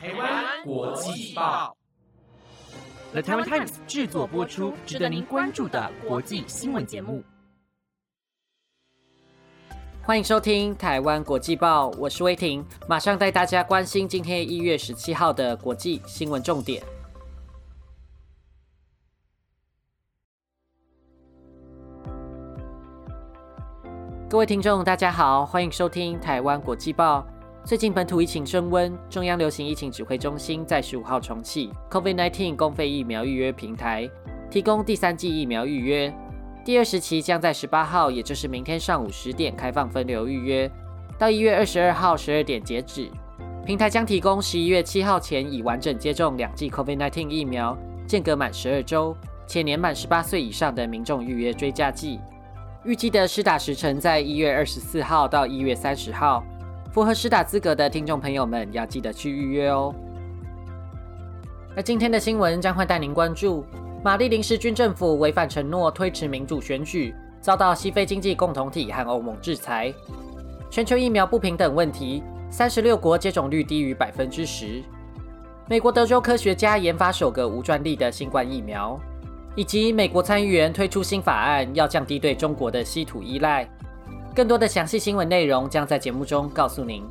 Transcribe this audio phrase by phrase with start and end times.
[0.00, 1.76] 台湾国际报
[3.10, 7.20] ，The Taiwan Times 制作播出，值得您关注的国际新闻节目。
[10.04, 16.80] 欢迎收听台湾国际报，我是威婷，马上带大家关心今天一月十七号的国际新闻重点。
[24.30, 27.26] 各位听众，大家好，欢迎收听台湾国际报。
[27.68, 34.08] 最近本土疫情升温，中央流行疫情指挥中心在十五号重启 COVID-19 公费疫苗预约平台，
[34.50, 36.10] 提供第三剂疫苗预约。
[36.64, 40.70] 第二时期将在十八号，也就是明天上午十点开放分流预约，
[41.18, 43.06] 到一月二十二号十二点截止。
[43.66, 47.76] 平台将提供十一月七号前已完整接种两剂 COVID-19 疫苗、
[48.06, 49.14] 间隔满十二周
[49.46, 52.18] 且年满十八岁以上的民众预约追加剂。
[52.86, 56.42] 预计的施打时程在一月二十四号到一月三十号。
[56.90, 59.94] 符合施打资格的听众朋友们要记得去预约哦。
[61.76, 63.64] 那今天的新闻将会带您关注。
[64.02, 69.92] 马利临时军政府违反承诺推迟民主选举，遭到西非经济共同体和欧盟制裁。
[70.70, 74.82] 全球疫苗不平等问题，三十六国接种率低于百分之十。
[75.68, 78.98] 美国德州科学家研发首个无专利的新冠疫苗，
[79.54, 83.68] 以及美国参议员推出新法案，要降低对中国的稀土依赖。
[84.38, 87.02] 更多的详细新闻内容将在节目中告诉您。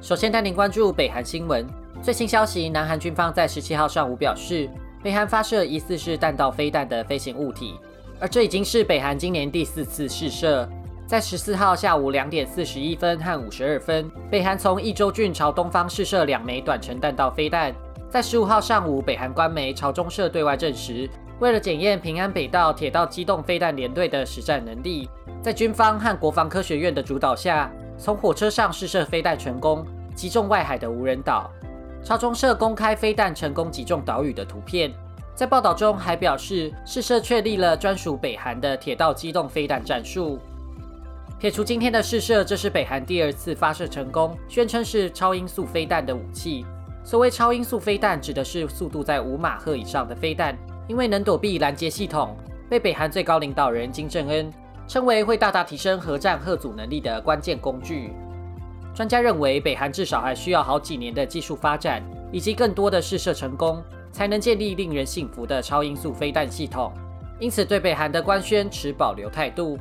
[0.00, 1.66] 首先带您关注北韩新闻。
[2.00, 4.70] 最新消息，南韩军方在十七号上午表示，
[5.02, 7.74] 北韩发射疑似是弹道飞弹的飞行物体，
[8.20, 10.68] 而这已经是北韩今年第四次试射。
[11.04, 17.74] 在十四号下午两点四十一分和五十二分，北韩从义州郡朝东方试射两枚短程弹道飞弹。
[18.16, 21.06] 在十五号上午，北韩官媒朝中社对外证实，
[21.38, 25.06] 为了检验平安北道铁道机动飞弹联队的实战能力，
[25.42, 31.50] 在军方和国防科学院的主导下，从火车上试射飞弹成功，击中外海的无人岛。
[32.02, 34.90] 朝中社公开飞弹成功击中岛屿的图片，
[35.34, 40.38] 在报道中还表示，试射确立了专属北韩的铁道机动飞弹战术。
[41.38, 46.64] 撇除今天的试射，这是北韩第二次发射成功，宣称是超音速飞弹的武器。
[47.06, 50.58] 所谓超音速飞弹，指的是速度在五马赫以上的飞弹，
[50.88, 52.36] 因为能躲避拦截系统，
[52.68, 54.52] 被北韩最高领导人金正恩
[54.88, 58.12] 称为会大大提升核战核阻能力的关键工具。
[58.92, 62.02] 专家认为，北韩至少还需要好几年的技术发展，
[62.32, 63.80] 以及更多的试射成功，
[64.10, 66.92] 才能建立令人信服的超音速飞弹系统。
[67.38, 69.78] 因此，对北韩的官宣持保留态度。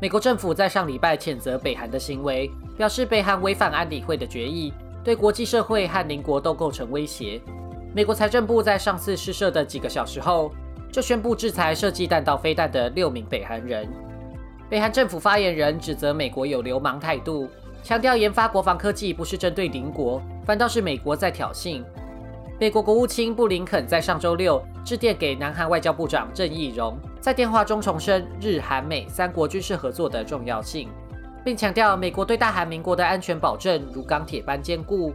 [0.00, 4.72] 美国政府在上礼拜谴责北韩的行为，表示北韩违反安理会的决议。
[5.08, 7.40] 对国际社会和邻国都构成威胁。
[7.94, 10.52] 美国财政部在上次试射的几个小时后，
[10.92, 13.88] 就宣布制裁设计弹道飞弹的六名北韩人。
[14.68, 17.48] 北韩政府发言人指责美国有流氓态度，
[17.82, 21.82] 强调研发国防科技不是针对邻国，反倒是美国在挑衅。
[22.60, 30.90] 美国国务卿布林肯在上周六致电给南韩外交部长郑义溶，在电话中重申日韩美三国军事合作的重要性。
[31.48, 35.14] 并强调，美国对大韩民国的安全保证如钢铁般坚固。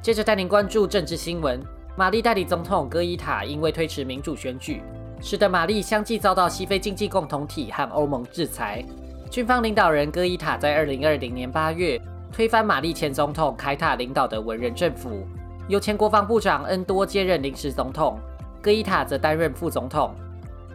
[0.00, 1.60] 接着带您关注政治新闻：
[1.98, 4.80] 马利代理总统戈伊塔因为推迟民主选举，
[5.20, 8.82] 使得马利相继遭到西非经济共同体和欧盟制裁。
[9.30, 12.00] 军方领导人戈伊塔在二零二零年八月
[12.32, 15.26] 推翻马利前总统凯塔领导的文人政府，
[15.68, 18.18] 由前国防部长恩多接任临时总统。
[18.66, 20.12] 戈伊塔则担任副总统。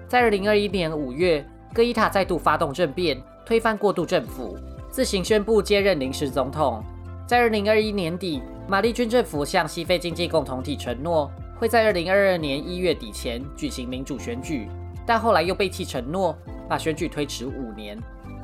[0.07, 4.57] 在二零二一年五月，戈伊塔再度发动政变，推翻过渡政府，
[4.89, 6.81] 自行宣布接任临时总统。
[7.27, 11.29] 在二零二一年底，马利军政府向西非经济共同体承诺，
[11.59, 14.69] 会在二零二二年一月底前举行民主选举，
[15.05, 16.33] 但后来又背弃承诺，
[16.69, 17.99] 把选举推迟五年。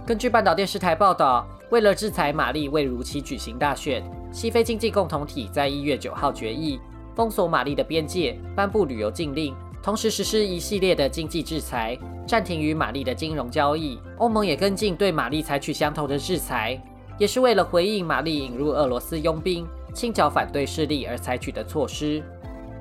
[0.05, 6.81] 根据半岛电视台报道，为了制裁马利未如期举行大选，西非经济共同体在一月九号决议。
[7.17, 11.97] 封锁马利的边界，颁布旅游禁令，同时实施一系列的经济制裁，
[12.27, 13.97] 暂停与马利的金融交易。
[14.19, 16.79] 欧盟也跟进对马利采取相同的制裁，
[17.17, 22.21] 也是为了回应马利引入俄罗斯佣兵、清剿反对势力而采取的措施。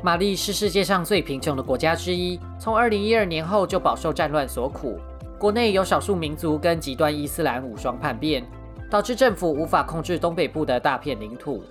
[0.02, 4.98] 马利是世界上最贫穷的国家之一，从2012年后就饱受战乱所苦，
[5.38, 8.44] 国内有少数民族跟极端伊斯兰武装叛变，
[8.90, 11.64] 导致政府无法控制东北部的大片领土。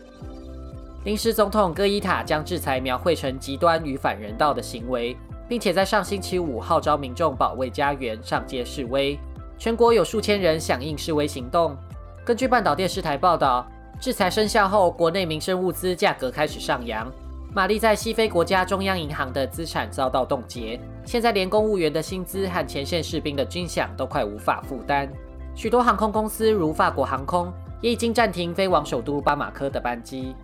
[1.05, 5.15] 临时总统戈伊塔将制裁描绘成极端与反人道的行为，
[5.47, 9.17] 并且在上星期五号召民众保卫家园、上街示威。
[9.55, 11.77] 全国有数千人响应示威行动。
[12.25, 13.67] 根据半岛电视台报道，
[14.01, 17.07] 制裁生效后，国内民生物资价格开始上扬。
[17.53, 25.07] 玛丽在西非国家中央银行的资产遭到冻结，现在连公务员的薪资和前线士兵的军饷都快无法负担。
[25.53, 30.35] 许多航空公司，如法国航空，也已经暂停飞往首都巴马科的班机。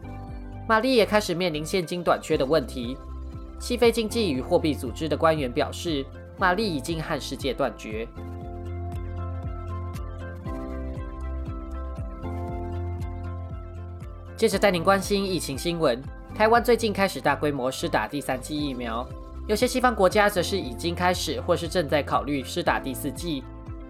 [0.67, 2.97] 玛丽也开始面临现金短缺的问题。
[3.59, 6.05] 西非经济与货币组织的官员表示，
[6.37, 8.07] 玛丽已经和世界断绝。
[14.35, 16.01] 接着带您关心疫情新闻。
[16.33, 19.07] 台湾最近开始大规模施打第三剂疫苗，
[19.47, 23.43] 有些西方国家则是已经开始或是正在考虑施打第四剂。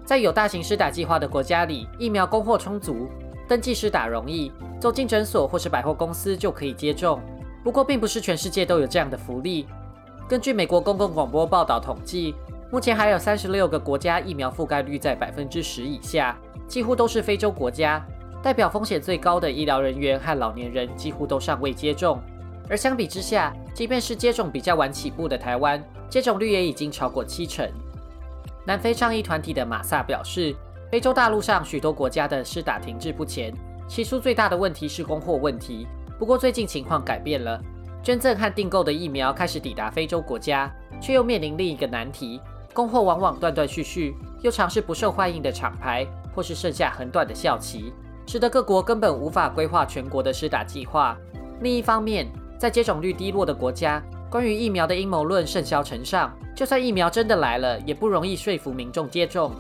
[0.03, 3.07] 在有大型施打计划的国家里，疫苗供货充足，
[3.47, 7.21] 登记施打容易，走进诊所或是百货公司就可以接种。
[7.63, 9.67] 不过，并不是全世界都有这样的福利。
[10.27, 12.33] 根据美国公共广播报道统计，
[12.71, 16.35] 目前还有三十六个国家疫苗覆盖率在百分之十以下，
[16.67, 18.03] 几乎都是非洲国家。
[18.41, 22.19] 代表风险最高的医疗人员和老年人几乎都尚未接种。
[22.67, 27.69] 而相比之下，即便是接种比较晚起步的台湾，接种率也已经超过七成。
[28.65, 30.55] 南非倡议团体的马萨表示，
[30.89, 33.53] 非洲大陆上许多国家的施打停滞不前，
[33.91, 35.85] 起初最大的问题是供货问题。
[36.17, 37.61] 不过最近情况改变了，
[38.01, 42.39] 捐赠和订购的疫苗开始抵达非洲国家，却又面临另一个难题：
[42.73, 47.91] 供货往往断断续续，又尝试不受欢迎的厂牌，或是剩下很短的效期，
[48.25, 51.17] 使得各国根本无法规划全国的施打计划。
[51.59, 52.25] 另一方面，
[52.57, 56.33] 在接种率低落的国家，关于疫苗的阴谋论甚嚣尘上。
[56.55, 59.51] 就算疫苗真的来了，也不容易说服民众接种。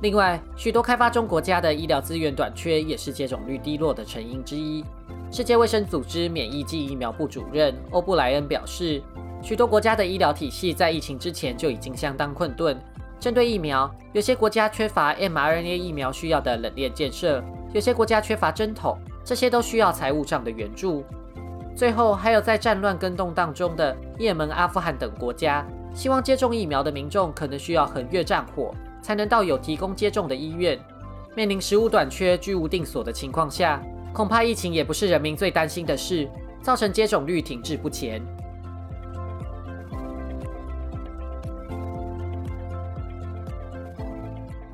[0.00, 4.84] 另外，许多开发中国家的医疗资源短缺也是接种率低落的成因之一。
[5.30, 9.02] 世界卫生组织免疫剂疫苗部主任欧布莱恩表示，
[9.42, 12.78] 许多国家的医疗体系在疫情之前就已经相当困顿。
[13.18, 17.42] 针对疫苗，有些国家缺乏 mRNA 疫苗需要的冷链建设，
[17.72, 21.04] 有些国家缺乏针筒，这些都需要财务上的援助。
[21.74, 28.72] 最后，还有在战乱跟动荡中的也门、阿富汗等国家，希望接种疫苗的民众可能需要横越战火，
[29.08, 30.78] 才能到有提供接种的医院。
[31.34, 33.82] 面临食物短缺、居无定所的情况下，
[34.12, 36.28] 恐怕疫情也不是人民最担心的事，
[36.60, 38.20] 造成接种率停滞不前。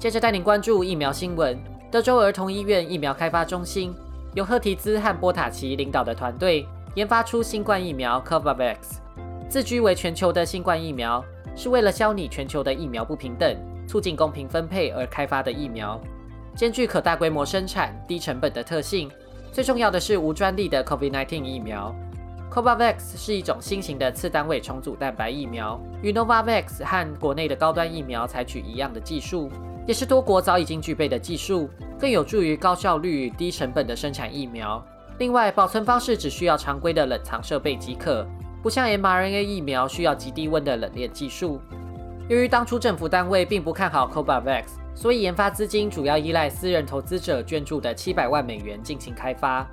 [0.00, 1.56] 接着带您关注疫苗新闻：
[1.88, 3.94] 德州儿童医院疫苗开发中心
[4.34, 6.66] 由赫提兹和波塔奇领导的团队。
[6.96, 8.78] 研发出新冠疫苗 Covax，
[9.48, 16.00] 自居为全球的新冠疫苗，是为了消弭全球的疫苗不平等，促进公平分配而开发的疫苗，
[16.56, 19.10] 兼具可大规模生产、低成本的特性。
[19.52, 21.94] 最重要的是无专利的 COVID-19 疫苗。
[22.50, 29.50] Covax 是一种新型的次单位重组蛋白疫苗，与 Novavax 和国内的高端疫苗采取一样的技术，
[29.88, 34.81] 也是多国早已经具备的技术，更有助于高效率、低成本的生产疫苗。
[35.19, 38.25] 另外，保存方式只需要常规的冷藏设备即可，
[38.62, 41.60] 不像 mRNA 疫苗需要极低温的冷链技术。
[42.26, 49.67] 由于当初政府单位并不看好 Covax，所以研发资金主要依赖私人投资者捐助的七百万美元进行开发。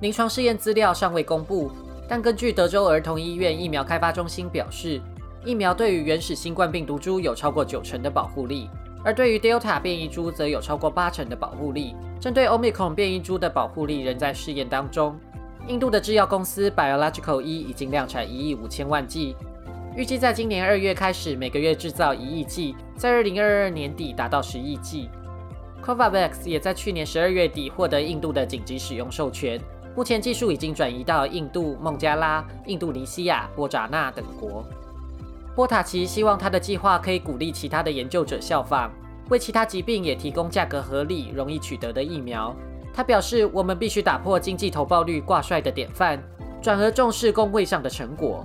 [0.00, 1.70] 临床试验资料尚未公布，
[2.06, 5.00] 但根据德州儿童医院疫苗开发中心表示，
[5.46, 8.68] 疫苗对于原始新冠病毒株有超过九成的保护力。
[9.02, 15.18] 而对于 Delta 变异株则有超过八成的保护力，针对 Omicron 变异株的保护力仍在试验当中。
[15.66, 19.34] 印度的制药公司 Biological E 已经量产一亿五千万剂，
[19.94, 25.10] 预计在今年二月开始每个月制造一亿剂，在二零二二年底达到十亿剂。
[25.84, 29.60] Covax 也在去年十二月底获得印度的紧急使用授权，
[29.94, 34.64] 目前技术已经转移到印度、孟加拉、印度尼西亚、波扎纳等国。
[35.54, 38.88] 波塔奇希望他的计划可以鼓励其他的研究者效仿，
[39.28, 42.56] 为其他疾病也提供价格合理、容易取得的疫苗。
[42.94, 46.18] 他表示：“我们必须打破经济投报率挂帅的典范，
[46.62, 48.42] 转而重视工位上的成果。”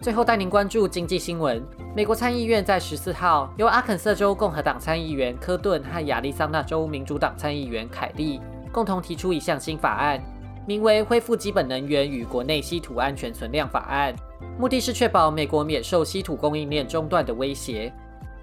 [0.00, 1.62] 最后带您关注经济新闻：
[1.94, 8.40] 美国参议院在十四号由阿肯色州共和党参议员科顿和亚利桑那州民主党参议员凯利
[8.72, 10.18] 共同提出一项新法案。
[10.66, 14.14] 名为《恢复基本能源与国内稀土安全存量法案》，
[14.58, 17.92] 目的是确保美国免受稀土供应链中断的威胁。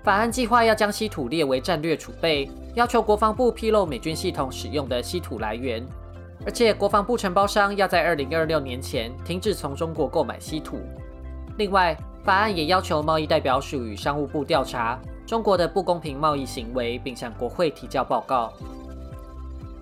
[0.03, 5.83] 法案计划要将稀土列为战略储备，要求国防部披露美军系统使用的稀土来源，
[6.45, 10.79] 而且国防部承包商要在二零二六年前停止从中国购买稀土。
[11.57, 18.53] 另外，法案也要求贸易代表署与商务部调查中国的不公平贸易行为，并向国会提交报告。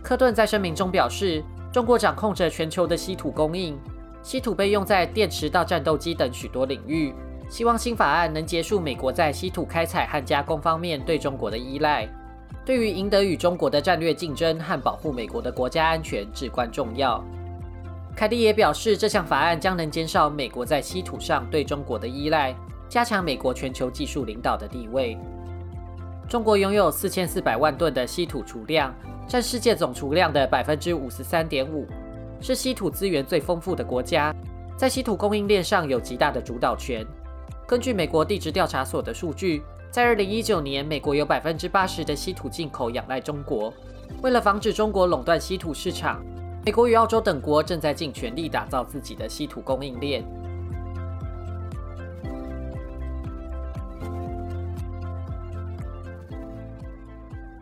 [0.01, 1.44] 科顿在声明中表示。
[1.75, 3.77] 中国掌控着全球的稀土供应，
[4.24, 7.13] 稀土被用在电池到战斗机等许多领域。
[7.50, 12.08] 希望新法案能结束美国在稀土开采和加工方面对中国的依赖。
[12.63, 17.22] 对于赢得与中国的战略竞争和保护美国的国家安全至关重要。
[18.15, 22.55] 凯蒂也表示，这项法案将能减少美国在稀土上对中国的依赖，
[22.88, 25.17] 加强美国全球技术领导的地位。
[26.29, 28.95] 中国拥有四千四百万吨的稀土储量，
[29.27, 31.86] 占世界总储量的百分之五十三点五，
[32.39, 34.34] 是稀土资源最丰富的国家，
[34.77, 37.05] 在稀土供应链上有极大的主导权。
[37.67, 43.74] 根据美国地质调查所的数据，在二零一九年，美国有百分之八十的稀土进口仰赖中国。
[44.22, 46.24] 为了防止中国垄断稀土市场，
[46.65, 50.25] 美国与澳洲等国正在尽全力打造自己的稀土供应链。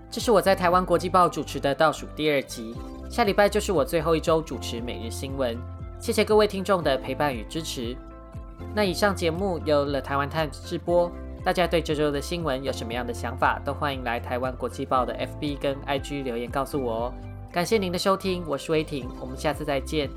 [0.10, 2.74] 这是我在台湾国际报主持的倒数第二集，
[3.10, 5.58] 下礼拜就是我最后一周主持每日新闻。
[6.00, 7.94] 谢谢各位听众的陪伴与支持。
[8.74, 11.12] 那以上节目由了台湾 Times 直播，
[11.44, 17.14] 大家对这周的新闻有什么样的想法，都欢迎来台湾国际报的 FB 跟 IG 留言告诉我哦。
[17.54, 20.10] 感谢您的收听，我是威霆，我们下次再见。